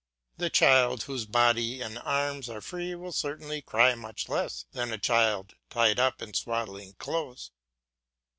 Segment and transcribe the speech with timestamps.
[0.37, 4.97] The child whose body and arms are free will certainly cry much less than a
[4.97, 7.51] child tied up in swaddling clothes.